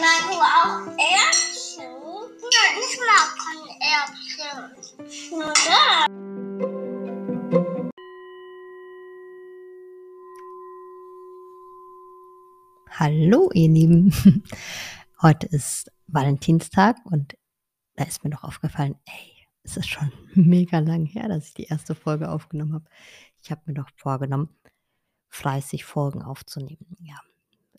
Magst 0.00 0.28
du 0.28 0.38
auch 0.38 0.86
Erbsen? 0.96 1.90
Nein, 2.40 2.74
ich 2.84 2.94
mag 3.00 3.28
keine 3.42 3.72
Erbsen. 3.82 4.62
Ja. 5.66 6.06
Hallo, 12.90 13.50
ihr 13.54 13.68
Lieben. 13.68 14.12
Heute 15.22 15.48
ist 15.48 15.90
Valentinstag 16.06 16.98
und 17.04 17.36
da 17.96 18.04
ist 18.04 18.22
mir 18.22 18.30
doch 18.30 18.44
aufgefallen, 18.44 18.94
ey, 19.04 19.48
es 19.64 19.76
ist 19.76 19.88
schon 19.88 20.12
mega 20.34 20.78
lang 20.78 21.06
her, 21.06 21.26
dass 21.26 21.48
ich 21.48 21.54
die 21.54 21.64
erste 21.64 21.96
Folge 21.96 22.30
aufgenommen 22.30 22.74
habe. 22.74 22.84
Ich 23.42 23.50
habe 23.50 23.62
mir 23.66 23.74
doch 23.74 23.90
vorgenommen, 23.96 24.56
fleißig 25.28 25.84
Folgen 25.84 26.22
aufzunehmen. 26.22 26.96
Ja, 27.00 27.20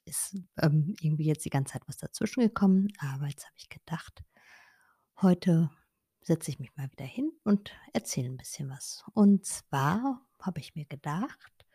ist 0.09 0.35
ähm, 0.57 0.95
irgendwie 0.99 1.25
jetzt 1.25 1.45
die 1.45 1.49
ganze 1.49 1.73
Zeit 1.73 1.83
was 1.87 1.97
dazwischen 1.97 2.41
gekommen, 2.41 2.89
aber 2.97 3.27
jetzt 3.27 3.45
habe 3.45 3.55
ich 3.57 3.69
gedacht, 3.69 4.23
heute 5.21 5.69
setze 6.21 6.51
ich 6.51 6.59
mich 6.59 6.75
mal 6.75 6.91
wieder 6.91 7.05
hin 7.05 7.31
und 7.43 7.71
erzähle 7.93 8.29
ein 8.29 8.37
bisschen 8.37 8.69
was. 8.69 9.03
Und 9.13 9.45
zwar 9.45 10.25
habe 10.41 10.59
ich 10.59 10.75
mir 10.75 10.85
gedacht, 10.85 11.65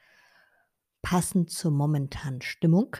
passend 1.03 1.51
zur 1.51 1.71
momentanen 1.71 2.43
Stimmung 2.43 2.97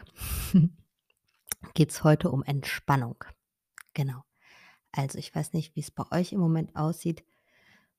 geht 1.73 1.91
es 1.91 2.03
heute 2.03 2.31
um 2.31 2.43
Entspannung. 2.43 3.23
Genau. 3.93 4.23
Also 4.91 5.17
ich 5.17 5.33
weiß 5.33 5.53
nicht, 5.53 5.75
wie 5.75 5.81
es 5.81 5.91
bei 5.91 6.03
euch 6.11 6.31
im 6.31 6.39
Moment 6.39 6.75
aussieht. 6.75 7.23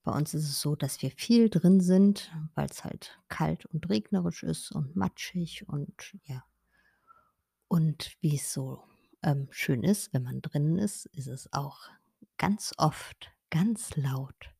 Bei 0.02 0.12
uns 0.12 0.34
ist 0.34 0.44
es 0.44 0.60
so, 0.60 0.76
dass 0.76 1.02
wir 1.02 1.10
viel 1.10 1.50
drin 1.50 1.80
sind, 1.80 2.32
weil 2.54 2.68
es 2.70 2.84
halt 2.84 3.20
kalt 3.28 3.66
und 3.66 3.88
regnerisch 3.90 4.44
ist 4.44 4.70
und 4.70 4.94
matschig 4.94 5.68
und 5.68 6.16
ja. 6.24 6.44
Und 7.68 8.16
wie 8.20 8.36
es 8.36 8.52
so 8.52 8.82
ähm, 9.22 9.48
schön 9.50 9.82
ist, 9.82 10.12
wenn 10.12 10.22
man 10.22 10.42
drinnen 10.42 10.78
ist, 10.78 11.06
ist 11.06 11.26
es 11.26 11.52
auch 11.52 11.80
ganz 12.38 12.74
oft 12.78 13.32
ganz 13.50 13.96
laut, 13.96 14.54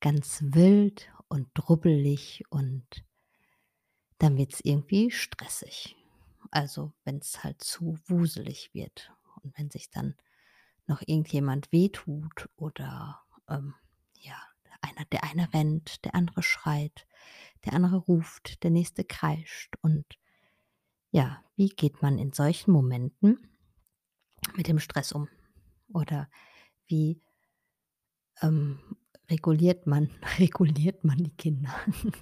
ganz 0.00 0.42
wild 0.42 1.10
und 1.28 1.48
drubbelig 1.54 2.44
und 2.50 3.04
dann 4.18 4.36
wird 4.36 4.54
es 4.54 4.60
irgendwie 4.62 5.10
stressig. 5.10 5.96
Also 6.50 6.92
wenn 7.04 7.18
es 7.18 7.42
halt 7.42 7.62
zu 7.62 7.98
wuselig 8.06 8.70
wird 8.74 9.12
und 9.42 9.56
wenn 9.58 9.70
sich 9.70 9.90
dann 9.90 10.16
noch 10.86 11.00
irgendjemand 11.06 11.72
wehtut 11.72 12.48
oder 12.56 13.22
ähm, 13.48 13.74
ja, 14.18 14.36
einer, 14.82 15.04
der 15.06 15.24
eine 15.24 15.52
rennt, 15.52 16.04
der 16.04 16.14
andere 16.14 16.42
schreit, 16.42 17.06
der 17.64 17.74
andere 17.74 17.96
ruft, 17.96 18.62
der 18.62 18.70
nächste 18.70 19.04
kreischt. 19.04 19.76
Und 19.82 20.04
ja, 21.10 21.42
wie 21.56 21.68
geht 21.68 22.02
man 22.02 22.18
in 22.18 22.32
solchen 22.32 22.72
Momenten 22.72 23.38
mit 24.56 24.68
dem 24.68 24.78
Stress 24.78 25.12
um? 25.12 25.28
Oder 25.92 26.28
wie 26.86 27.20
ähm, 28.42 28.78
reguliert 29.30 29.86
man, 29.86 30.10
reguliert 30.38 31.04
man 31.04 31.18
die 31.18 31.36
Kinder? 31.36 31.74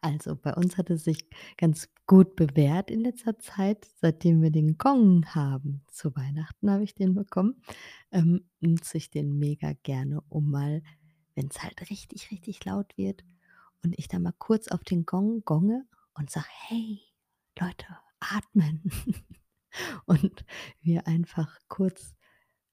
Also 0.00 0.36
bei 0.36 0.54
uns 0.54 0.78
hat 0.78 0.88
es 0.88 1.04
sich 1.04 1.28
ganz 1.58 1.90
gut 2.06 2.34
bewährt 2.34 2.90
in 2.90 3.00
letzter 3.00 3.38
Zeit, 3.38 3.86
seitdem 4.00 4.40
wir 4.40 4.50
den 4.50 4.78
Gong 4.78 5.26
haben. 5.34 5.82
Zu 5.88 6.16
Weihnachten 6.16 6.70
habe 6.70 6.82
ich 6.82 6.94
den 6.94 7.14
bekommen. 7.14 7.62
Ähm, 8.10 8.48
nutze 8.60 8.96
ich 8.96 9.10
den 9.10 9.38
mega 9.38 9.74
gerne, 9.82 10.22
um 10.30 10.50
mal, 10.50 10.82
wenn 11.34 11.48
es 11.48 11.62
halt 11.62 11.90
richtig, 11.90 12.30
richtig 12.30 12.64
laut 12.64 12.96
wird 12.96 13.22
und 13.84 13.98
ich 13.98 14.08
dann 14.08 14.22
mal 14.22 14.32
kurz 14.38 14.68
auf 14.68 14.82
den 14.82 15.04
Gong 15.04 15.44
gonge 15.44 15.84
und 16.14 16.30
sage, 16.30 16.48
hey 16.68 17.09
Leute, 17.58 17.86
atmen. 18.20 18.82
und 20.06 20.44
wir 20.80 21.06
einfach 21.06 21.58
kurz 21.68 22.14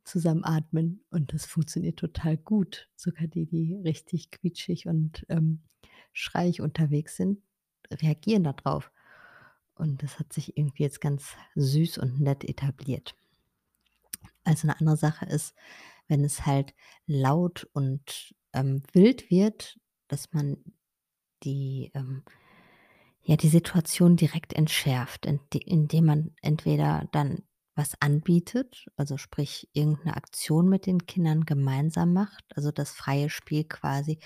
zusammen 0.03 0.43
atmen 0.45 1.03
und 1.09 1.33
das 1.33 1.45
funktioniert 1.45 1.99
total 1.99 2.37
gut. 2.37 2.89
Sogar 2.95 3.27
die, 3.27 3.45
die 3.45 3.75
richtig 3.75 4.31
quietschig 4.31 4.87
und 4.87 5.25
ähm, 5.29 5.61
schreiig 6.13 6.61
unterwegs 6.61 7.17
sind, 7.17 7.41
reagieren 7.91 8.43
darauf. 8.43 8.91
Und 9.75 10.01
das 10.01 10.17
hat 10.17 10.33
sich 10.33 10.57
irgendwie 10.57 10.83
jetzt 10.83 11.01
ganz 11.01 11.35
süß 11.55 11.99
und 11.99 12.19
nett 12.19 12.43
etabliert. 12.43 13.15
Also 14.43 14.67
eine 14.67 14.79
andere 14.79 14.97
Sache 14.97 15.25
ist, 15.25 15.53
wenn 16.07 16.23
es 16.23 16.45
halt 16.45 16.73
laut 17.05 17.69
und 17.73 18.33
ähm, 18.53 18.81
wild 18.93 19.29
wird, 19.29 19.79
dass 20.07 20.33
man 20.33 20.57
die, 21.43 21.91
ähm, 21.93 22.23
ja, 23.27 23.35
die 23.35 23.49
Situation 23.49 24.15
direkt 24.15 24.53
entschärft, 24.53 25.25
indem 25.25 26.05
man 26.05 26.35
entweder 26.41 27.09
dann 27.11 27.43
was 27.75 28.01
anbietet, 28.01 28.85
also 28.95 29.17
sprich 29.17 29.67
irgendeine 29.73 30.15
Aktion 30.15 30.69
mit 30.69 30.85
den 30.85 31.05
Kindern 31.05 31.43
gemeinsam 31.43 32.13
macht, 32.13 32.45
also 32.55 32.71
das 32.71 32.91
freie 32.91 33.29
Spiel 33.29 33.65
quasi 33.65 34.19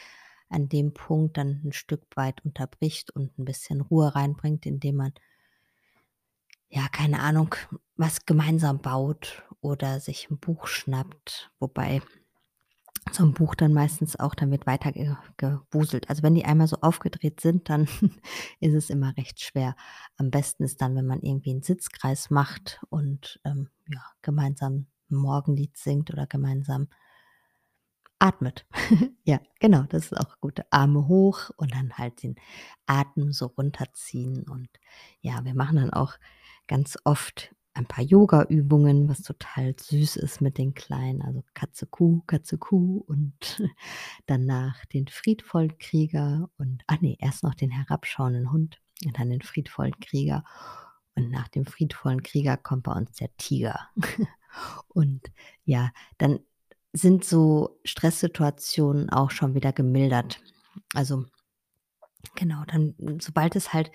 an 0.50 0.70
dem 0.70 0.94
Punkt 0.94 1.38
dann 1.38 1.62
ein 1.66 1.74
Stück 1.74 2.04
weit 2.16 2.46
unterbricht 2.46 3.10
und 3.10 3.40
ein 3.40 3.46
bisschen 3.46 3.82
Ruhe 3.82 4.14
reinbringt, 4.14 4.68
indem 4.68 4.98
man 4.98 5.14
ja, 6.70 6.88
keine 6.88 7.22
Ahnung, 7.22 7.56
was 7.96 8.28
gemeinsam 8.28 8.84
baut 8.84 9.44
oder 9.62 10.00
sich 10.00 10.30
ein 10.30 10.38
Buch 10.38 10.68
schnappt, 10.68 11.52
wobei 11.60 12.04
so 13.10 13.26
ein 13.26 13.34
Buch 13.34 13.56
dann 13.56 13.74
meistens 13.74 14.20
auch 14.20 14.36
dann 14.36 14.52
wird 14.52 14.68
weiter 14.68 14.92
gewuselt. 15.38 16.10
Also 16.10 16.24
wenn 16.24 16.36
die 16.36 16.46
einmal 16.46 16.68
so 16.68 16.78
aufgedreht 16.82 17.42
sind, 17.42 17.70
dann 17.70 17.88
ist 18.60 18.74
es 18.74 18.90
immer 18.90 19.16
recht 19.18 19.42
schwer. 19.42 19.76
Am 20.18 20.30
besten 20.30 20.64
ist 20.64 20.82
dann, 20.82 20.96
wenn 20.96 21.08
man 21.08 21.22
irgendwie 21.22 21.52
einen 21.52 21.64
Sitzkreis 21.64 22.30
macht 22.30 22.80
und 22.90 23.40
ähm, 23.44 23.70
ja, 23.88 24.04
gemeinsam 24.22 24.86
ein 25.10 25.16
Morgenlied 25.16 25.78
singt 25.78 26.12
oder 26.12 26.28
gemeinsam 26.28 26.88
atmet. 28.20 28.66
ja, 29.24 29.40
genau, 29.60 29.84
das 29.90 30.12
ist 30.12 30.18
auch 30.18 30.40
gut. 30.40 30.62
Arme 30.70 31.08
hoch 31.08 31.50
und 31.58 31.74
dann 31.74 31.98
halt 31.98 32.22
den 32.22 32.36
Atem 32.86 33.32
so 33.32 33.48
runterziehen. 33.48 34.44
Und 34.44 34.70
ja, 35.22 35.44
wir 35.44 35.56
machen 35.56 35.78
dann 35.78 35.92
auch 35.92 36.14
ganz 36.68 36.98
oft 37.04 37.54
ein 37.74 37.86
paar 37.86 38.04
Yoga-Übungen, 38.04 39.08
was 39.08 39.22
total 39.22 39.76
süß 39.80 40.18
ist 40.18 40.42
mit 40.42 40.58
den 40.58 40.74
Kleinen. 40.74 41.22
Also 41.22 41.44
Katze, 41.54 41.88
Kuh, 41.88 42.22
Katze, 42.28 42.58
Kuh 42.58 43.04
und 43.08 43.64
danach 44.26 44.86
den 44.86 45.08
friedvollen 45.08 45.78
Krieger 45.78 46.50
und, 46.58 46.84
ach 46.88 46.98
nee, 47.02 47.18
erst 47.20 47.44
noch 47.44 47.56
den 47.56 47.72
herabschauenden 47.72 48.52
Hund 48.52 48.82
und 49.06 49.18
dann 49.18 49.30
den 49.30 49.42
friedvollen 49.42 49.98
Krieger. 50.00 50.44
Und 51.16 51.30
nach 51.30 51.48
dem 51.48 51.66
friedvollen 51.66 52.24
Krieger 52.24 52.58
kommt 52.58 52.84
bei 52.84 52.94
uns 52.94 53.14
der 53.14 53.36
Tiger. 53.38 53.90
und 54.90 55.32
ja, 55.64 55.92
dann 56.18 56.40
sind 56.94 57.24
so 57.24 57.80
Stresssituationen 57.86 59.10
auch 59.10 59.32
schon 59.32 59.56
wieder 59.56 59.72
gemildert. 59.72 60.42
Also 60.94 61.26
genau, 62.36 62.64
dann 62.68 62.96
sobald 63.20 63.56
es 63.56 63.74
halt 63.74 63.92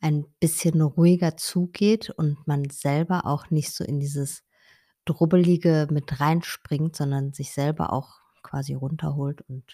ein 0.00 0.24
bisschen 0.40 0.80
ruhiger 0.80 1.36
zugeht 1.36 2.10
und 2.10 2.46
man 2.46 2.68
selber 2.70 3.26
auch 3.26 3.50
nicht 3.50 3.72
so 3.72 3.84
in 3.84 4.00
dieses 4.00 4.42
Drubbelige 5.04 5.88
mit 5.90 6.20
reinspringt, 6.20 6.96
sondern 6.96 7.32
sich 7.32 7.52
selber 7.52 7.92
auch 7.92 8.20
quasi 8.42 8.74
runterholt 8.74 9.42
und 9.42 9.64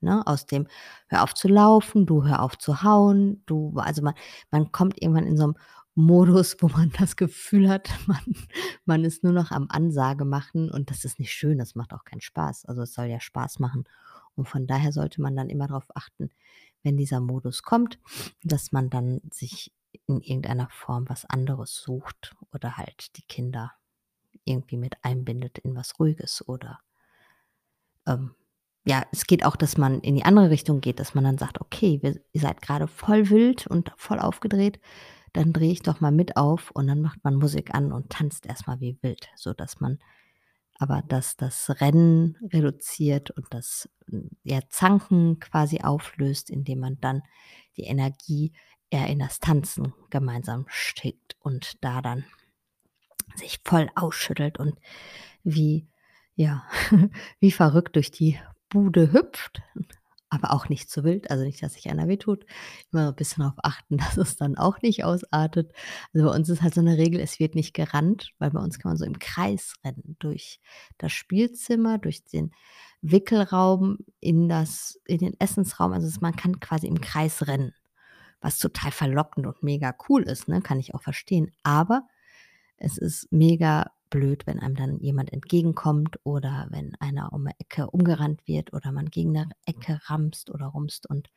ne, 0.00 0.26
aus 0.26 0.46
dem 0.46 0.66
hör 1.08 1.22
auf 1.22 1.34
zu 1.34 1.48
laufen, 1.48 2.06
du 2.06 2.24
hör 2.24 2.42
auf 2.42 2.58
zu 2.58 2.82
hauen, 2.82 3.42
du, 3.46 3.74
also 3.76 4.02
man, 4.02 4.14
man 4.50 4.72
kommt 4.72 5.00
irgendwann 5.00 5.26
in 5.26 5.36
so 5.36 5.44
einem 5.44 5.54
Modus, 5.94 6.56
wo 6.60 6.68
man 6.68 6.90
das 6.98 7.16
Gefühl 7.16 7.68
hat, 7.68 7.90
man, 8.06 8.20
man 8.84 9.04
ist 9.04 9.22
nur 9.22 9.32
noch 9.32 9.50
am 9.50 9.66
Ansage 9.68 10.24
machen 10.24 10.70
und 10.70 10.90
das 10.90 11.04
ist 11.04 11.18
nicht 11.18 11.32
schön, 11.32 11.58
das 11.58 11.74
macht 11.74 11.92
auch 11.92 12.04
keinen 12.04 12.20
Spaß. 12.20 12.64
Also 12.66 12.82
es 12.82 12.94
soll 12.94 13.06
ja 13.06 13.20
Spaß 13.20 13.58
machen. 13.58 13.84
Und 14.36 14.48
von 14.48 14.66
daher 14.66 14.92
sollte 14.92 15.20
man 15.20 15.36
dann 15.36 15.50
immer 15.50 15.66
darauf 15.66 15.84
achten, 15.94 16.30
wenn 16.82 16.96
dieser 16.96 17.20
Modus 17.20 17.62
kommt, 17.62 17.98
dass 18.42 18.72
man 18.72 18.90
dann 18.90 19.20
sich 19.32 19.72
in 20.06 20.20
irgendeiner 20.20 20.68
Form 20.70 21.08
was 21.08 21.24
anderes 21.24 21.76
sucht 21.76 22.34
oder 22.52 22.76
halt 22.76 23.16
die 23.16 23.26
Kinder 23.26 23.72
irgendwie 24.44 24.76
mit 24.76 24.94
einbindet 25.02 25.58
in 25.58 25.74
was 25.74 25.98
Ruhiges 25.98 26.46
oder 26.46 26.80
ähm, 28.06 28.34
ja, 28.84 29.04
es 29.12 29.26
geht 29.26 29.44
auch, 29.44 29.56
dass 29.56 29.76
man 29.76 30.00
in 30.00 30.14
die 30.14 30.24
andere 30.24 30.50
Richtung 30.50 30.80
geht, 30.80 31.00
dass 31.00 31.14
man 31.14 31.24
dann 31.24 31.38
sagt, 31.38 31.60
okay, 31.60 31.98
wir, 32.02 32.18
ihr 32.32 32.40
seid 32.40 32.62
gerade 32.62 32.88
voll 32.88 33.28
wild 33.28 33.66
und 33.66 33.92
voll 33.96 34.18
aufgedreht, 34.18 34.80
dann 35.32 35.52
drehe 35.52 35.72
ich 35.72 35.82
doch 35.82 36.00
mal 36.00 36.10
mit 36.10 36.36
auf 36.36 36.70
und 36.70 36.86
dann 36.86 37.02
macht 37.02 37.22
man 37.22 37.36
Musik 37.36 37.74
an 37.74 37.92
und 37.92 38.10
tanzt 38.10 38.46
erstmal 38.46 38.80
wie 38.80 38.98
wild, 39.02 39.28
so 39.36 39.52
dass 39.52 39.80
man 39.80 39.98
aber 40.80 41.02
dass 41.06 41.36
das 41.36 41.68
Rennen 41.80 42.38
reduziert 42.52 43.30
und 43.30 43.46
das 43.50 43.88
ja, 44.42 44.60
Zanken 44.70 45.38
quasi 45.38 45.82
auflöst, 45.82 46.48
indem 46.48 46.80
man 46.80 46.98
dann 47.00 47.22
die 47.76 47.84
Energie 47.84 48.52
eher 48.88 49.06
in 49.06 49.18
das 49.18 49.40
Tanzen 49.40 49.92
gemeinsam 50.08 50.64
steckt 50.68 51.36
und 51.40 51.84
da 51.84 52.00
dann 52.00 52.24
sich 53.36 53.60
voll 53.64 53.90
ausschüttelt 53.94 54.58
und 54.58 54.78
wie 55.44 55.86
ja, 56.34 56.64
wie 57.40 57.52
verrückt 57.52 57.96
durch 57.96 58.10
die 58.10 58.40
Bude 58.70 59.12
hüpft 59.12 59.62
aber 60.30 60.52
auch 60.52 60.68
nicht 60.68 60.90
zu 60.90 61.04
wild, 61.04 61.30
also 61.30 61.44
nicht, 61.44 61.62
dass 61.62 61.74
sich 61.74 61.90
einer 61.90 62.08
wehtut. 62.08 62.46
Immer 62.92 63.04
so 63.06 63.10
'n 63.12 63.16
bisschen 63.16 63.42
darauf 63.42 63.58
achten, 63.64 63.98
dass 64.16 64.16
es 64.16 64.36
dann 64.36 64.56
auch 64.58 64.80
nicht 64.82 65.04
ausartet. 65.04 65.72
Also, 66.14 66.26
bei 66.28 66.34
uns 66.34 66.48
ist 66.48 66.62
halt 66.62 66.74
so 66.74 66.82
'ne 66.82 66.96
Regel, 66.98 67.20
es 67.20 67.40
wird 67.40 67.54
nicht 67.56 67.74
gerannt, 67.74 68.32
weil 68.38 68.50
bei 68.50 68.60
uns 68.60 68.78
kann 68.78 68.90
man 68.92 68.96
so 68.98 69.04
im 69.04 69.18
Kreis 69.18 69.74
rennen 69.84 70.16
durch 70.20 70.60
das 70.98 71.12
Spielzimmer, 71.12 71.98
durch 71.98 72.24
den 72.24 72.52
Wickelraum, 73.02 73.98
in 74.20 74.48
das 74.48 75.00
in 75.06 75.18
den 75.18 75.38
Essensraum. 75.40 75.92
Also, 75.92 76.08
man 76.20 76.36
kann 76.36 76.60
quasi 76.60 76.86
im 76.86 77.00
Kreis 77.00 77.46
rennen, 77.48 77.72
was 78.40 78.58
total 78.58 78.92
verlockend 78.92 79.46
und 79.46 79.62
mega 79.64 79.94
cool 80.08 80.22
ist, 80.24 80.48
ne, 80.48 80.62
kann 80.62 80.80
ich 80.80 80.94
auch 80.94 81.02
verstehen. 81.02 81.52
Aber 81.64 82.06
es 82.78 82.98
ist 82.98 83.28
mega 83.32 83.92
blöd, 84.10 84.46
wenn 84.46 84.60
einem 84.60 84.74
dann 84.76 84.98
jemand 85.00 85.32
entgegenkommt 85.32 86.18
oder 86.24 86.66
wenn 86.70 86.94
einer 87.00 87.32
um 87.32 87.44
'ne 87.44 87.52
Ecke 87.58 87.90
umgerannt 87.90 88.42
wird 88.46 88.72
oder 88.74 88.92
man 88.92 89.10
gegen 89.10 89.32
'ne 89.32 89.48
Ecke 89.66 90.00
ramst 90.06 90.50
oder 90.50 90.66
rumst 90.66 91.08
und 91.08 91.30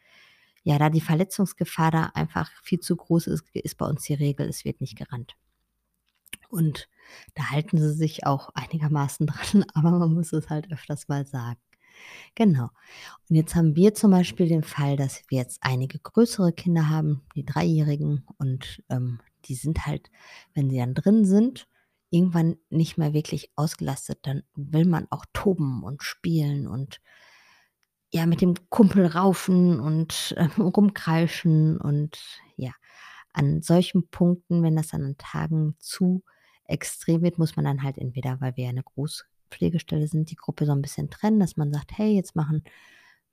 ja, 0.63 0.77
da 0.79 0.89
die 0.89 1.01
Verletzungsgefahr 1.01 1.91
da 1.91 2.05
einfach 2.15 2.51
viel 2.63 2.79
zu 2.79 2.95
groß 2.97 3.27
ist, 3.27 3.45
ist 3.55 3.77
bei 3.77 3.85
uns 3.87 4.03
die 4.03 4.13
Regel, 4.15 4.47
es 4.49 4.65
wird 4.65 4.81
nicht 4.81 4.97
gerannt. 4.97 5.35
Und 6.49 6.87
da 7.35 7.49
halten 7.51 7.77
sie 7.77 7.93
sich 7.93 8.25
auch 8.25 8.49
einigermaßen 8.53 9.27
dran, 9.27 9.65
aber 9.73 9.91
man 9.91 10.13
muss 10.13 10.33
es 10.33 10.49
halt 10.49 10.71
öfters 10.71 11.07
mal 11.07 11.25
sagen. 11.25 11.59
Genau. 12.35 12.69
Und 13.29 13.35
jetzt 13.37 13.55
haben 13.55 13.75
wir 13.75 13.95
zum 13.95 14.11
Beispiel 14.11 14.47
den 14.47 14.63
Fall, 14.63 14.97
dass 14.97 15.23
wir 15.29 15.39
jetzt 15.39 15.59
einige 15.63 15.99
größere 15.99 16.53
Kinder 16.53 16.89
haben, 16.89 17.23
die 17.35 17.45
Dreijährigen 17.45 18.25
und, 18.37 18.83
ähm, 18.89 19.19
die 19.45 19.55
sind 19.55 19.85
halt, 19.87 20.11
wenn 20.55 20.69
sie 20.69 20.77
dann 20.77 20.93
drin 20.95 21.25
sind, 21.25 21.67
irgendwann 22.13 22.57
nicht 22.69 22.97
mehr 22.97 23.13
wirklich 23.13 23.51
ausgelastet. 23.57 24.19
Dann 24.23 24.43
will 24.55 24.85
man 24.85 25.07
auch 25.11 25.25
toben 25.33 25.83
und 25.83 26.03
spielen 26.03 26.67
und 26.67 27.01
ja, 28.11 28.25
mit 28.27 28.41
dem 28.41 28.53
Kumpel 28.69 29.05
raufen 29.07 29.79
und, 29.79 30.33
äh, 30.37 30.45
rumkreischen 30.61 31.77
und 31.77 32.19
ja. 32.57 32.71
An 33.33 33.61
solchen 33.63 34.09
Punkten, 34.09 34.61
wenn 34.63 34.75
das 34.75 34.93
an 34.93 35.15
Tagen 35.17 35.75
zu 35.79 36.23
extrem 36.65 37.23
wird, 37.23 37.39
muss 37.39 37.55
man 37.55 37.65
dann 37.65 37.83
halt 37.83 37.97
entweder, 37.97 38.39
weil 38.41 38.55
wir 38.57 38.65
ja 38.65 38.73
'ne 38.73 38.83
Großpflegestelle 38.83 40.07
sind, 40.07 40.29
die 40.31 40.35
Gruppe 40.35 40.65
so 40.67 40.71
'n 40.73 40.81
bisschen 40.83 41.09
trennen, 41.09 41.39
dass 41.39 41.57
man 41.57 41.73
sagt: 41.73 41.97
„Hey, 41.97 42.15
jetzt 42.15 42.35
machen 42.35 42.63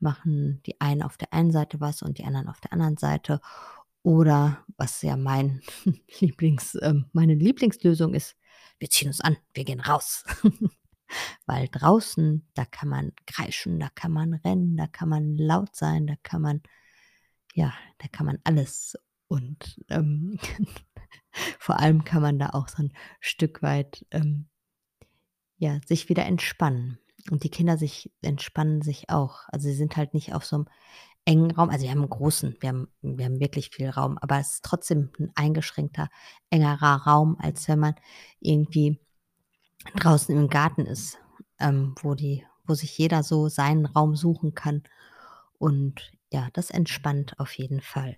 machen 0.01 0.63
die 0.67 0.81
einen 0.81 1.03
auf 1.03 1.17
der 1.19 1.33
einen 1.35 1.53
Seite 1.53 1.81
was 1.81 2.03
und 2.03 2.19
die 2.19 2.25
anderen 2.25 2.49
auf 2.49 2.61
der 2.61 2.73
anderen 2.73 2.97
Seite.“ 2.99 3.41
Oder 4.03 4.65
was 4.79 5.03
ja 5.03 5.17
mein 5.17 5.63
Lieblings 6.21 6.79
ähm, 6.83 7.07
meine 7.13 7.35
Lieblingslösung 7.35 8.15
ist: 8.15 8.37
„Wir 8.81 8.91
ziehen 8.91 9.09
uns 9.09 9.21
an, 9.23 9.37
wir 9.55 9.65
gehen 9.65 9.81
raus.“ 9.81 10.25
Weil 11.47 11.69
draußen, 11.69 12.49
da 12.55 12.65
kann 12.67 12.89
man 12.91 13.13
kreischen, 13.27 13.81
da 13.81 13.89
kann 13.95 14.13
man 14.13 14.35
rennen, 14.35 14.77
da 14.77 14.87
kann 14.89 15.09
man 15.11 15.37
laut 15.37 15.77
sein, 15.77 16.07
da 16.09 16.15
kann 16.23 16.43
man 16.43 16.63
ja, 17.55 17.75
da 17.99 18.09
kann 18.09 18.27
man 18.27 18.39
alles. 18.45 18.97
Und, 19.29 19.81
ähm, 19.91 20.39
vor 21.61 21.79
allem 21.81 22.05
kann 22.05 22.23
man 22.23 22.39
da 22.39 22.51
auch 22.51 22.69
so 22.69 22.83
'n 22.83 22.93
Stück 23.21 23.63
weit, 23.63 24.07
ähm 24.13 24.49
ja, 25.63 25.79
sich 25.87 26.09
wieder 26.09 26.25
entspannen. 26.25 26.99
Und 27.31 27.45
die 27.45 27.51
Kinder 27.51 27.77
sich 27.77 28.11
entspannen 28.23 28.81
sich 28.81 29.11
auch. 29.11 29.41
Also, 29.49 29.69
sie 29.69 29.75
sind 29.75 29.97
halt 29.99 30.15
nicht 30.15 30.33
auf 30.35 30.45
so 30.47 30.57
'nem 30.57 30.69
engen 31.27 31.51
Raum 31.53 31.71
also, 31.71 31.85
wir 31.85 31.91
haben 31.93 32.03
'n 32.05 32.09
großen 32.11 32.57
wir 32.61 32.69
haben 32.71 32.89
wir 33.03 33.25
haben 33.27 33.41
wirklich 33.41 33.71
viel 33.71 33.91
Raum, 33.91 34.19
aber 34.19 34.39
es 34.41 34.55
ist 34.55 34.65
trotzdem 34.65 35.11
'n 35.19 35.31
eingeschränkter, 35.37 36.09
engerer 36.51 37.03
Raum, 37.07 37.37
als 37.41 37.69
wenn 37.69 37.79
man 37.81 37.95
irgendwie 38.41 39.01
draußen 39.97 40.37
im 40.37 40.49
Garten 40.49 40.87
ist, 40.87 41.19
ähm, 41.61 41.95
wo 42.03 42.15
die 42.15 42.45
wo 42.67 42.75
sich 42.75 42.97
jeder 42.99 43.23
so 43.25 43.49
seinen 43.49 43.87
Raum 43.87 44.17
suchen 44.17 44.55
kann. 44.55 44.85
Und 45.59 46.13
ja, 46.33 46.49
das 46.55 46.71
entspannt 46.71 47.39
auf 47.41 47.55
jeden 47.59 47.81
Fall. 47.83 48.17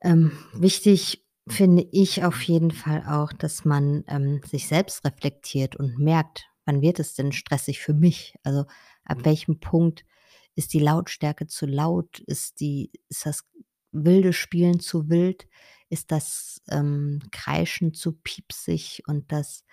Ähm, 0.00 0.32
wichtig 0.54 1.24
finde 1.48 1.86
ich 1.92 2.24
auf 2.24 2.42
jeden 2.42 2.70
Fall 2.70 3.04
auch, 3.06 3.32
dass 3.32 3.64
man, 3.64 4.04
ähm, 4.08 4.40
sich 4.44 4.68
selbst 4.68 5.04
reflektiert 5.04 5.76
und 5.76 5.98
merkt: 5.98 6.46
„Wann 6.64 6.82
wird 6.82 6.98
es 7.00 7.14
denn 7.14 7.32
stressig 7.32 7.80
für 7.80 7.94
mich?“ 7.94 8.34
Also, 8.42 8.64
ab 9.04 9.18
welchem 9.24 9.60
Punkt 9.60 10.04
ist 10.54 10.72
die 10.74 10.80
Lautstärke 10.80 11.46
zu 11.46 11.66
laut? 11.66 12.20
Ist 12.20 12.60
die 12.60 12.90
ist 13.08 13.26
das 13.26 13.44
wilde 13.92 14.32
Spielen 14.32 14.80
zu 14.80 15.08
wild? 15.08 15.46
Ist 15.90 16.10
das, 16.12 16.62
ähm, 16.70 17.20
Kreischen 17.32 17.94
zu 17.94 18.12
piepsig 18.12 19.02
und 19.06 19.30
das 19.32 19.64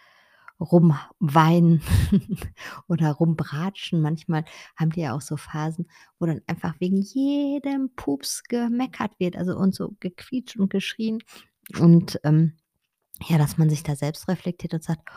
Rumweinen 0.59 1.81
oder 2.87 3.11
Rumbratschen? 3.13 4.01
Manchmal 4.01 4.43
haben 4.75 4.91
die 4.91 5.01
ja 5.01 5.15
auch 5.15 5.21
so 5.21 5.37
Phasen, 5.37 5.89
wo 6.19 6.25
dann 6.25 6.41
einfach 6.47 6.75
wegen 6.79 6.97
jedem 6.97 7.91
Pups 7.95 8.43
gemeckert 8.43 9.17
wird, 9.19 9.37
also 9.37 9.55
und 9.57 9.73
so 9.75 9.95
gequietscht 9.99 10.57
und 10.57 10.69
geschrien. 10.69 11.19
Und, 11.79 12.19
ähm, 12.23 12.57
ja, 13.29 13.37
dass 13.37 13.57
man 13.57 13.69
sich 13.69 13.83
da 13.83 13.95
selbst 13.95 14.27
reflektiert 14.29 14.73
und 14.75 14.83
sagt: 14.83 15.09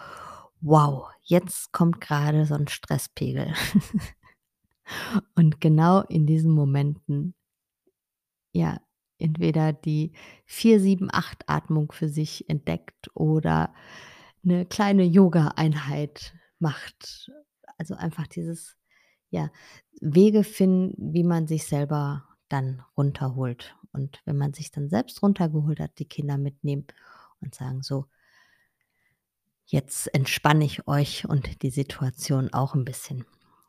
„Wow, 0.62 1.08
jetzt 1.22 1.72
kommt 1.72 2.00
grade 2.00 2.46
so 2.46 2.54
'n 2.54 2.68
Stresspegel.“ 2.68 3.52
Und 5.36 5.60
genau 5.60 6.02
in 6.02 6.26
diesen 6.26 6.50
Momenten 6.52 7.34
ja, 8.54 8.80
entweder 9.18 9.72
die 9.72 10.12
4-7-8-Atmung 10.44 11.92
für 11.92 12.08
sich 12.08 12.48
entdeckt 12.50 13.10
oder 13.14 13.72
'ne 14.42 14.66
kleine 14.66 15.04
Yogaeinheit 15.04 16.34
macht. 16.58 17.30
Also, 17.78 17.94
einfach 17.94 18.26
dieses 18.26 18.76
ja, 19.30 19.50
Wege 20.00 20.44
finden, 20.44 21.14
wie 21.14 21.24
man 21.24 21.46
sich 21.46 21.64
selber 21.66 22.24
dann 22.50 22.82
runterholt. 22.96 23.74
Und 23.92 24.20
wenn 24.26 24.36
man 24.38 24.52
sich 24.54 24.70
dann 24.70 24.90
selbst 24.90 25.22
runtergeholt 25.22 25.80
hat, 25.80 25.98
die 25.98 26.08
Kinder 26.08 26.36
mitnehmen 26.38 26.86
und 27.40 27.54
sagen: 27.54 27.82
„So“ 27.82 28.06
„jetzt 29.68 30.12
entspanne 30.14 30.64
ich 30.64 30.86
euch 30.88 31.24
und 31.28 31.62
die 31.62 31.70
Situation 31.70 32.52
auch 32.52 32.74
'n 32.74 32.84
bisschen.“ 32.84 33.24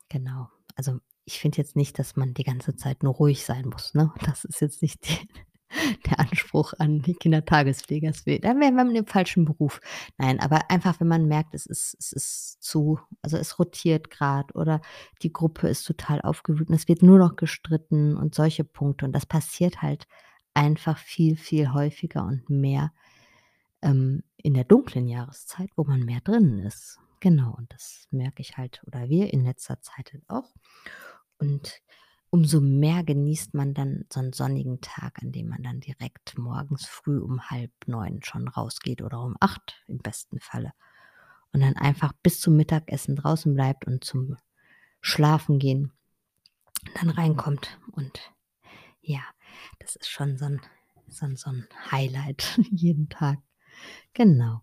Genau. 0.08 0.48
Also, 0.74 0.98
ich 1.24 1.38
finde 1.40 1.58
jetzt 1.58 1.76
nicht, 1.76 1.98
dass 1.98 2.16
man 2.16 2.34
die 2.34 2.44
ganze 2.44 2.76
Zeit 2.76 3.02
nur 3.02 3.14
ruhig 3.14 3.44
sein 3.44 3.66
muss, 3.66 3.94
ne? 3.94 4.12
Das 4.26 4.44
ist 4.44 4.60
jetzt 4.60 4.82
nicht 4.82 5.08
die 5.08 5.28
der 6.06 6.20
Anspruch 6.20 6.72
an 6.78 7.02
die 7.02 7.14
Kindertagespflege. 7.14 8.06
Das 8.06 8.26
wä 8.26 8.38
dann 8.38 8.60
wären 8.60 8.76
wir 8.76 9.00
im 9.00 9.06
falschen 9.06 9.44
Beruf. 9.44 9.80
Nein, 10.18 10.40
aber 10.40 10.70
einfach, 10.70 11.00
wenn 11.00 11.08
man 11.08 11.26
merkt, 11.26 11.54
es 11.54 11.66
ist 11.66 11.96
es 11.98 12.12
ist 12.12 12.62
zu 12.62 12.98
also, 13.22 13.36
es 13.36 13.58
rotiert 13.58 14.10
grad 14.10 14.54
oder 14.54 14.80
die 15.22 15.32
Gruppe 15.32 15.68
ist 15.68 15.84
total 15.84 16.20
aufgewühlt 16.22 16.68
und 16.68 16.74
es 16.74 16.88
wird 16.88 17.02
nur 17.02 17.18
noch 17.18 17.36
gestritten 17.36 18.16
und 18.16 18.34
solche 18.34 18.64
Punkte. 18.64 19.04
Und 19.06 19.12
das 19.12 19.26
passiert 19.26 19.82
halt 19.82 20.06
einfach 20.54 20.98
viel, 20.98 21.36
viel 21.36 21.72
häufiger 21.72 22.24
und 22.24 22.48
mehr, 22.48 22.92
ähm, 23.82 24.22
in 24.36 24.54
der 24.54 24.64
dunklen 24.64 25.08
Jahreszeit, 25.08 25.70
wo 25.76 25.84
man 25.84 26.00
mehr 26.00 26.20
drinnen 26.20 26.60
ist. 26.60 26.98
Genau, 27.24 27.54
und 27.56 27.72
das 27.72 28.06
merke 28.10 28.42
ich 28.42 28.58
halt 28.58 28.82
oder 28.86 29.08
wir 29.08 29.32
in 29.32 29.44
letzter 29.46 29.80
Zeit 29.80 30.12
halt 30.12 30.24
auch. 30.28 30.52
Und 31.38 31.80
umso 32.28 32.60
mehr 32.60 33.02
genießt 33.02 33.54
man 33.54 33.72
dann 33.72 34.04
so 34.12 34.20
'n 34.20 34.34
sonnigen 34.34 34.82
Tag, 34.82 35.22
an 35.22 35.32
dem 35.32 35.48
man 35.48 35.62
dann 35.62 35.80
direkt 35.80 36.36
morgens 36.36 36.84
früh 36.86 37.18
um 37.18 37.40
8:30 37.50 38.26
schon 38.26 38.46
rausgeht 38.48 39.00
oder 39.00 39.22
um 39.22 39.36
8 39.40 39.82
im 39.88 40.00
besten 40.00 40.38
Falle. 40.38 40.72
Und 41.52 41.60
dann 41.62 41.76
einfach 41.76 42.12
bis 42.22 42.40
zum 42.40 42.56
Mittagessen 42.56 43.16
draußen 43.16 43.54
bleibt 43.54 43.86
und 43.86 44.04
zum 44.04 44.36
Schlafengehen 45.00 45.92
dann 46.96 47.10
reinkommt. 47.10 47.78
Und 47.92 48.20
ja, 49.02 49.22
das 49.80 49.96
ist 49.96 50.10
schon 50.10 50.38
so 50.38 50.46
'n 50.46 50.60
so 51.08 51.26
'n 51.26 51.36
so 51.36 51.50
'n 51.50 51.68
Highlight 51.92 52.58
jeden 52.72 53.08
Tag. 53.10 53.40
Genau. 54.14 54.62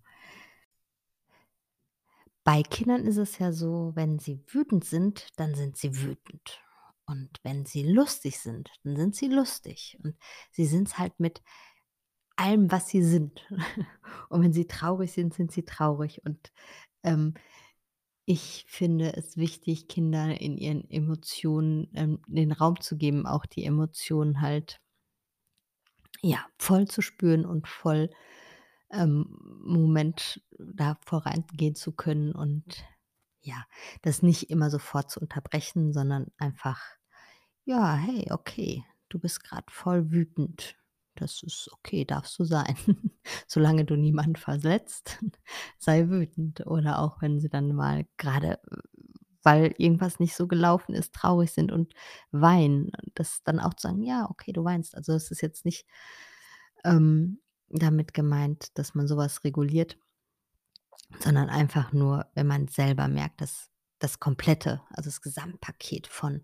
Bei 2.43 2.63
Kindern 2.63 3.05
ist 3.05 3.17
es 3.17 3.37
ja 3.37 3.51
so, 3.51 3.91
wenn 3.95 4.19
sie 4.19 4.43
wütend 4.47 4.83
sind, 4.83 5.27
dann 5.37 5.55
sind 5.55 5.77
sie 5.77 6.01
wütend. 6.01 6.61
Und 7.05 7.29
wenn 7.43 7.65
sie 7.65 7.83
lustig 7.83 8.39
sind, 8.39 8.71
dann 8.83 8.95
sind 8.95 9.15
sie 9.15 9.27
lustig. 9.27 9.97
Und 10.03 10.15
sie 10.51 10.65
sind's 10.65 10.97
halt 10.97 11.19
mit 11.19 11.41
allem, 12.35 12.71
was 12.71 12.87
sie 12.87 13.03
sind. 13.03 13.45
Und 14.29 14.43
wenn 14.43 14.53
sie 14.53 14.67
traurig 14.67 15.11
sind, 15.11 15.33
sind 15.33 15.51
sie 15.51 15.63
traurig. 15.63 16.21
Und, 16.25 16.51
ähm, 17.03 17.35
ich 18.25 18.65
finde 18.67 19.13
es 19.17 19.35
wichtig, 19.35 19.87
Kinder 19.87 20.39
in 20.39 20.57
ihren 20.57 20.89
Emotionen, 20.89 21.89
ähm, 21.95 22.19
den 22.27 22.51
Raum 22.51 22.79
zu 22.79 22.97
geben, 22.97 23.25
auch 23.25 23.45
die 23.45 23.65
Emotionen 23.65 24.41
halt 24.41 24.79
ja, 26.21 26.45
voll 26.57 26.87
zu 26.87 27.01
spüren 27.01 27.45
und 27.45 27.67
voll, 27.67 28.09
ähm, 28.91 29.37
Moment 29.65 30.41
da 30.59 30.97
vorangehen 31.05 31.75
zu 31.75 31.91
können 31.93 32.33
und 32.33 32.83
ja, 33.41 33.65
das 34.03 34.21
nicht 34.23 34.49
immer 34.51 34.69
sofort 34.69 35.09
zu 35.11 35.19
unterbrechen, 35.21 35.93
sondern 35.93 36.27
einfach: 36.37 36.79
„Ja, 37.65 37.95
hey, 37.95 38.27
okay, 38.31 38.83
du 39.09 39.19
bist 39.19 39.43
grad 39.43 39.71
voll 39.71 40.11
wütend. 40.11 40.75
Das 41.15 41.43
ist 41.43 41.69
okay, 41.73 42.05
darfst 42.05 42.39
du 42.39 42.45
sein. 42.45 42.75
Solange 43.47 43.85
du 43.85 43.95
niemanden 43.97 44.35
verletzt, 44.37 45.19
sei 45.79 46.09
wütend.“ 46.09 46.65
Oder 46.67 46.99
auch 46.99 47.21
wenn 47.21 47.39
sie 47.39 47.49
dann 47.49 47.75
mal 47.75 48.05
grade 48.17 48.59
weil 49.43 49.73
irgendwas 49.77 50.19
nicht 50.19 50.35
so 50.35 50.47
gelaufen 50.47 50.93
ist, 50.93 51.13
traurig 51.15 51.51
sind 51.51 51.71
und 51.71 51.93
weinen. 52.31 52.91
Das 53.15 53.41
dann 53.43 53.59
auch 53.59 53.73
zu 53.73 53.87
sagen: 53.87 54.03
„Ja, 54.03 54.29
okay, 54.29 54.53
du 54.53 54.63
weinst.“ 54.63 54.95
Also, 54.95 55.13
es 55.13 55.31
ist 55.31 55.41
jetzt 55.41 55.65
nicht, 55.65 55.85
ähm, 56.83 57.39
damit 57.79 58.13
gemeint, 58.13 58.77
dass 58.77 58.95
man 58.95 59.07
so 59.07 59.17
was 59.17 59.43
reguliert, 59.43 59.97
sondern 61.19 61.49
einfach 61.49 61.93
nur, 61.93 62.27
wenn 62.35 62.47
man 62.47 62.67
selber 62.67 63.07
merkt, 63.07 63.41
dass 63.41 63.69
das 63.99 64.19
Komplette, 64.19 64.81
also 64.89 65.09
das 65.09 65.21
Gesamtpaket 65.21 66.07
von 66.07 66.43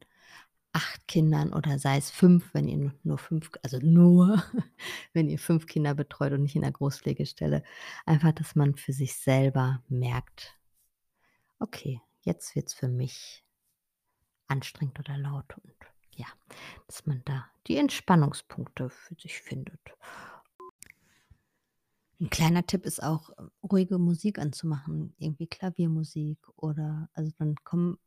8 0.74 1.07
Kindern 1.07 1.53
oder 1.53 1.79
sei 1.79 1.98
es 1.98 2.12
5, 2.12 2.53
wenn 2.53 2.67
ihr 2.67 2.77
nu 2.77 2.91
nur 3.03 3.17
5 3.17 3.50
also 3.63 3.79
nur, 3.79 4.43
wenn 5.13 5.29
ihr 5.29 5.39
5 5.39 5.65
Kinder 5.65 5.96
betreut 5.96 6.34
und 6.34 6.43
nicht 6.43 6.55
in 6.55 6.62
der 6.62 6.72
Großpflegestelle. 6.72 7.63
Einfach, 8.05 8.31
dass 8.34 8.55
man 8.55 8.75
für 8.75 8.93
sich 8.93 9.15
selber 9.15 9.81
merkt: 9.88 10.55
„Okay, 11.60 12.01
jetzt 12.22 12.55
wird's 12.55 12.74
für 12.74 12.88
mich 12.89 13.43
anstrengend 14.48 15.00
oder 15.00 15.17
laut.“ 15.17 15.57
Und 15.57 15.74
ja, 16.12 16.27
dass 16.88 17.05
man 17.05 17.22
da 17.25 17.50
die 17.67 17.77
Entspannungspunkte 17.77 18.89
für 18.89 19.15
sich 19.15 19.39
findet. 19.41 19.79
'N 22.22 22.30
kleiner 22.32 22.66
Tipp 22.66 22.86
ist 22.86 23.04
auch, 23.04 23.30
ruhige 23.72 24.00
Musik 24.00 24.40
anzumachen, 24.40 25.14
irgendwie 25.20 25.46
Klaviermusik 25.48 26.40
oder 26.56 27.10
also, 27.14 27.32
dann 27.38 27.56
kommen 27.64 27.98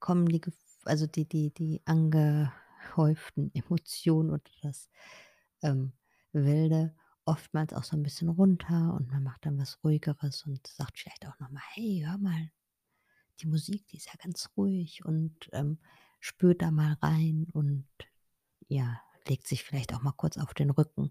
kommen 0.00 0.26
die 0.28 0.40
also, 0.84 1.06
die 1.06 1.26
die 1.28 1.50
die 1.52 1.82
angehäuften 1.86 3.50
Emotionen 3.54 4.30
oder 4.30 4.42
das, 4.62 4.88
ähm, 5.62 5.92
Wilde 6.32 6.94
oftmals 7.26 7.72
auch 7.74 7.84
so 7.84 7.96
'n 7.96 8.02
bisschen 8.04 8.28
runter 8.28 8.94
und 8.94 9.10
man 9.10 9.22
macht 9.24 9.46
dann 9.46 9.58
was 9.58 9.78
Ruhigeres 9.84 10.44
und 10.46 10.66
sagt 10.68 10.98
vielleicht 10.98 11.26
auch 11.26 11.38
noch 11.40 11.50
mal: 11.50 11.62
„Hey, 11.74 12.04
hör 12.06 12.18
mal, 12.18 12.50
die 13.40 13.48
Musik, 13.48 13.86
die 13.88 13.98
ist 13.98 14.08
ja 14.08 14.14
ganz 14.22 14.50
ruhig“ 14.58 15.04
und, 15.06 15.50
ähm, 15.52 15.78
spürt 16.20 16.62
da 16.62 16.70
mal 16.72 16.94
rein 17.02 17.46
und, 17.54 17.86
ja, 18.68 19.00
legt 19.28 19.46
sich 19.48 19.64
vielleicht 19.64 19.94
auch 19.94 20.02
mal 20.02 20.12
kurz 20.14 20.38
auf 20.38 20.54
den 20.54 20.70
Rücken 20.70 21.10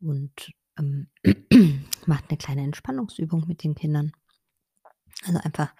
und, 0.00 0.52
ähm, 0.80 1.08
macht 2.06 2.30
'ne 2.32 2.38
kleine 2.38 2.62
Entspannungsübung 2.64 3.46
mit 3.48 3.64
den 3.64 3.76
Kindern. 3.76 4.12
Also, 5.26 5.38
einfach, 5.40 5.74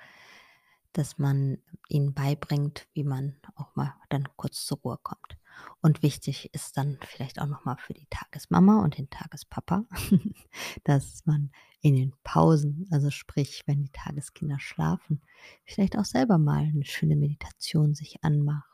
dass 0.92 1.18
man 1.18 1.58
ihnen 1.88 2.14
beibringt, 2.14 2.88
wie 2.94 3.04
man 3.04 3.36
auch 3.56 3.74
mal 3.76 3.94
dann 4.10 4.28
kurz 4.36 4.66
zur 4.66 4.78
Ruhe 4.80 4.98
kommt. 5.02 5.38
Und 5.82 6.02
wichtig 6.02 6.50
ist 6.54 6.76
dann 6.76 6.98
vielleicht 7.06 7.40
auch 7.40 7.46
noch 7.46 7.64
mal 7.64 7.76
für 7.76 7.94
die 7.94 8.06
Tagesmama 8.10 8.82
und 8.82 8.98
den 8.98 9.10
Tagespapa, 9.10 9.84
dass 10.84 11.24
man 11.26 11.52
in 11.82 11.94
den 11.96 12.14
Pausen, 12.24 12.86
also 12.90 13.10
sprich, 13.10 13.62
wenn 13.66 13.82
die 13.84 13.92
Tageskinder 13.92 14.58
schlafen, 14.60 15.22
vielleicht 15.64 15.96
auch 15.98 16.04
selber 16.04 16.38
mal 16.38 16.72
'ne 16.72 16.84
schöne 16.84 17.16
Meditation 17.16 17.94
sich 17.94 18.24
anmacht 18.24 18.66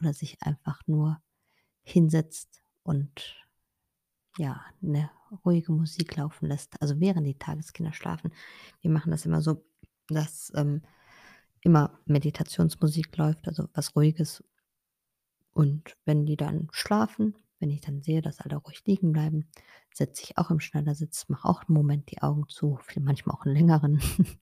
oder 0.00 0.14
sich 0.14 0.42
einfach 0.42 0.80
nur 0.86 1.20
hinsetzt 1.84 2.62
und, 2.84 3.46
ja, 4.38 4.64
'ne 4.82 5.10
ruhige 5.44 5.72
Musik 5.72 6.16
laufen 6.16 6.46
lässt, 6.48 6.80
also 6.82 7.00
während 7.00 7.26
die 7.26 7.38
Tageskinder 7.38 7.92
schlafen. 7.92 8.32
Wir 8.82 8.90
machen 8.90 9.10
das 9.12 9.26
immer 9.26 9.42
so, 9.42 9.64
dass, 10.08 10.52
ähm, 10.56 10.82
immer 11.62 11.98
Meditationsmusik 12.06 13.16
läuft, 13.18 13.48
also 13.48 13.68
was 13.74 13.96
Ruhiges. 13.96 14.42
Und 15.56 15.96
wenn 16.04 16.26
die 16.26 16.36
dann 16.36 16.68
schlafen, 16.72 17.34
wenn 17.60 17.70
ich 17.70 17.80
dann 17.80 18.02
sehe, 18.02 18.20
dass 18.20 18.40
alle 18.40 18.56
ruhig 18.56 18.82
liegen 18.86 19.12
bleiben, 19.12 19.48
setze 19.94 20.22
ich 20.24 20.36
auch 20.36 20.50
im 20.50 20.58
Schneidersitz, 20.60 21.28
mache 21.28 21.48
auch 21.48 21.62
'n 21.68 21.72
Moment 21.72 22.10
die 22.10 22.20
Augen 22.22 22.48
zu, 22.48 22.78
manchmal 23.00 23.36
auch 23.36 23.46
'n 23.46 23.52
längeren. 23.54 24.00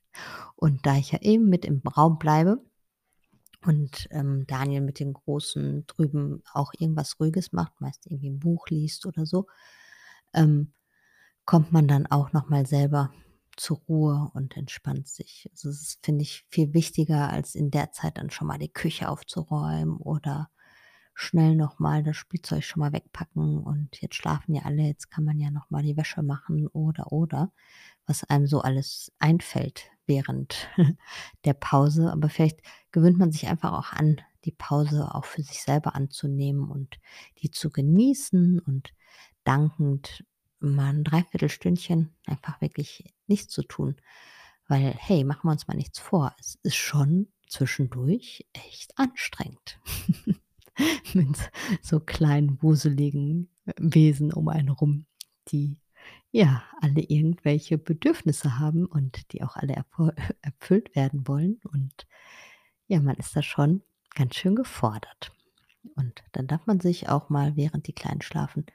Und 0.57 0.87
da 0.87 0.97
ich 0.97 1.13
ja 1.13 1.21
eben 1.23 1.49
mit 1.49 1.65
im 1.67 1.81
Raum 1.87 2.19
bleibe 2.19 2.65
und, 3.67 4.09
ähm, 4.13 4.47
Daniel 4.49 4.83
mit 4.83 5.01
den 5.01 5.13
Großen 5.15 5.87
drüben 5.89 6.43
auch 6.55 6.73
irgendwas 6.79 7.21
Ruhiges 7.21 7.53
macht, 7.53 7.81
meist 7.81 8.07
irgendwie 8.07 8.29
'n 8.29 8.41
Buch 8.41 8.69
liest 8.69 9.07
oder 9.07 9.27
so, 9.27 9.47
ähm, 10.35 10.73
kommt 11.45 11.73
man 11.73 11.89
dann 11.89 12.07
auch 12.07 12.33
noch 12.33 12.49
mal 12.49 12.67
selber 12.67 13.13
zur 13.57 13.79
Ruhe 13.89 14.31
und 14.35 14.57
entspannt 14.57 15.09
sich. 15.09 15.49
Also, 15.53 15.69
das 15.69 15.83
ist, 15.83 16.05
finde 16.05 16.23
ich, 16.23 16.45
viel 16.49 16.73
wichtiger, 16.75 17.31
als 17.31 17.55
in 17.55 17.71
der 17.71 17.93
Zeit 17.93 18.19
dann 18.19 18.31
schon 18.31 18.49
mal 18.49 18.59
die 18.59 18.73
Küche 18.73 19.09
aufzuräumen 19.09 19.97
oder 19.97 20.51
schnell 21.15 21.55
noch 21.57 21.79
mal 21.79 22.03
das 22.03 22.17
Spielzeug 22.17 22.65
schon 22.65 22.81
mal 22.81 22.93
wegpacken 22.93 23.59
und 23.59 24.01
jetzt 24.01 24.15
schlafen 24.15 24.55
ja 24.55 24.63
alle, 24.63 24.83
jetzt 24.83 25.11
kann 25.11 25.25
man 25.25 25.39
ja 25.39 25.51
noch 25.51 25.71
mal 25.71 25.83
die 25.83 25.97
Wäsche 25.97 26.23
machen 26.23 26.67
oder, 26.69 27.13
oder, 27.13 27.53
was 28.07 28.25
einem 28.25 28.47
so 28.47 28.61
alles 28.61 29.13
einfällt 29.19 29.91
während 30.07 30.69
der 31.45 31.55
Pause. 31.55 32.11
Aber 32.11 32.29
vielleicht 32.29 32.61
gewöhnt 32.91 33.19
man 33.19 33.33
sich 33.33 33.47
einfach 33.47 33.73
auch 33.73 33.93
an, 33.93 34.21
die 34.45 34.53
Pause 34.53 35.15
auch 35.15 35.25
für 35.25 35.43
sich 35.43 35.63
selber 35.63 35.95
anzunehmen 35.95 36.69
und 36.71 36.99
die 37.43 37.51
zu 37.51 37.71
genießen 37.71 38.59
und 38.59 38.93
dankend 39.45 40.25
mal 40.63 40.91
'n 40.95 41.05
3/4 41.05 41.49
Stündchen 41.49 42.15
einfach 42.27 42.61
wirklich 42.61 43.05
nichts 43.27 43.53
zu 43.53 43.63
tun. 43.63 43.97
Weil, 44.69 44.95
hey, 44.99 45.25
machen 45.25 45.49
wir 45.49 45.53
uns 45.53 45.69
mal 45.69 45.77
nichts 45.77 45.99
vor, 45.99 46.35
es 46.41 46.59
ist 46.63 46.77
schon 46.77 47.29
zwischendurch 47.49 48.47
echt 48.55 48.99
anstrengend 48.99 49.81
mit 51.15 51.37
so 51.83 52.01
kleinen 52.01 52.63
wuseligen, 52.63 53.51
Wesen 53.79 54.33
um 54.33 54.49
einen 54.49 54.71
rum, 54.71 55.07
die, 55.49 55.79
ja, 56.33 56.65
alle 56.81 57.03
irgendwelche 57.03 57.79
Bedürfnisse 57.79 58.59
haben 58.59 58.87
und 58.87 59.33
die 59.33 59.43
auch 59.43 59.57
alle 59.57 59.85
erfüllt 60.43 60.97
werden 60.97 61.29
wollen. 61.29 61.61
Und 61.73 62.07
ja, 62.89 63.01
man 63.01 63.17
ist 63.17 63.37
da 63.37 63.43
schon 63.43 63.83
ganz 64.15 64.37
schön 64.37 64.57
gefordert. 64.57 65.33
Und 65.97 66.23
dann 66.33 66.47
darf 66.47 66.67
man 66.67 66.81
sich 66.81 67.09
auch 67.09 67.29
mal, 67.29 67.57
während 67.57 67.87
die 67.89 67.95
Kleinen 67.95 68.23
schlafen, 68.23 68.67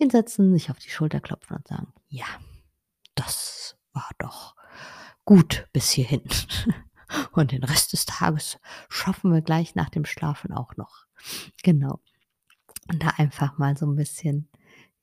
hinsetzen, 0.00 0.52
sich 0.54 0.70
auf 0.72 0.80
die 0.80 0.90
Schulter 0.90 1.20
klopfen 1.20 1.56
und 1.58 1.68
sagen: 1.68 1.92
„Ja, 2.10 2.26
das 3.14 3.76
war 3.92 4.10
doch 4.18 4.56
gut 5.24 5.68
bis 5.72 5.90
hierhin. 5.90 6.22
Und 7.32 7.52
den 7.52 7.64
Rest 7.64 7.92
des 7.92 8.06
Tages 8.06 8.58
schaffen 8.88 9.32
wir 9.32 9.42
gleich 9.42 9.74
nach 9.76 9.90
dem 9.90 10.04
Schlafen 10.06 10.52
auch 10.52 10.76
noch.“ 10.76 11.06
Genau. 11.62 12.00
Und 12.90 13.02
da 13.02 13.10
einfach 13.18 13.58
mal 13.58 13.76
so 13.76 13.86
'n 13.86 13.96
bisschen, 13.96 14.48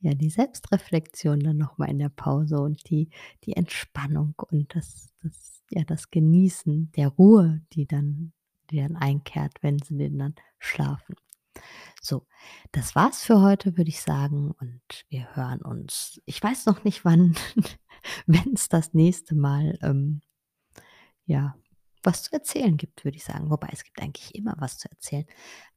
ja, 0.01 0.13
die 0.15 0.29
Selbstreflexion 0.31 1.39
dann 1.41 1.57
noch 1.57 1.77
mal 1.79 1.89
in 1.89 1.99
der 1.99 2.09
Pause 2.09 2.59
und 2.61 2.89
die 2.89 3.09
die 3.45 3.55
Entspannung 3.57 4.35
und 4.51 4.75
das 4.75 5.13
das 5.23 5.63
ja, 5.71 5.83
das 5.85 6.11
Genießen 6.11 6.91
der 6.93 7.09
Ruhe, 7.09 7.61
die 7.73 7.87
dann 7.87 8.33
die 8.71 8.79
dann 8.79 8.95
einkehrt, 8.97 9.53
wenn 9.63 9.79
sie 9.79 9.97
denn 9.97 10.17
dann 10.19 10.35
schlafen. 10.59 11.15
So, 12.01 12.25
das 12.71 12.95
war's 12.95 13.23
für 13.23 13.41
heute, 13.41 13.77
würde 13.77 13.89
ich 13.89 14.01
sagen, 14.01 14.51
und 14.59 15.05
wir 15.09 15.35
hören 15.35 15.61
uns 15.61 16.21
ich 16.25 16.41
weiß 16.41 16.65
noch 16.65 16.83
nicht 16.83 17.05
wann, 17.05 17.35
wenn's 18.25 18.69
das 18.69 18.93
nächste 18.93 19.35
Mal, 19.35 19.77
ähm, 19.81 20.21
ja, 21.25 21.55
was 22.03 22.23
zu 22.23 22.33
erzählen 22.33 22.77
gibt, 22.77 23.03
würde 23.03 23.17
ich 23.17 23.25
sagen. 23.25 23.49
Wobei, 23.49 23.69
es 23.73 23.83
gibt 23.83 24.01
eigentlich 24.01 24.35
immer 24.35 24.55
was 24.59 24.77
zu 24.77 24.89
erzählen, 24.89 25.25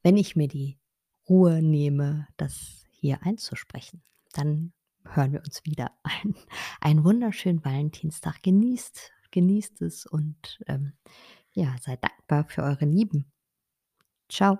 wenn 0.03 0.17
ich 0.17 0.35
mir 0.35 0.47
die 0.47 0.79
Ruhe 1.27 1.61
nehme, 1.61 2.27
das 2.37 2.85
hier 2.89 3.23
einzusprechen. 3.23 4.03
Dann 4.33 4.73
hören 5.03 5.33
wir 5.33 5.41
uns 5.41 5.65
wieder. 5.65 5.91
Ein 6.03 6.35
einen 6.79 7.03
wunderschönen 7.03 7.65
Valentinstag. 7.65 8.41
Genießt 8.43 9.11
genießt 9.31 9.81
es 9.81 10.05
und, 10.05 10.59
ähm, 10.67 10.93
ja, 11.53 11.75
seid 11.81 12.03
dankbar 12.03 12.45
für 12.47 12.63
eure 12.63 12.85
Lieben. 12.85 13.31
Tschau. 14.29 14.59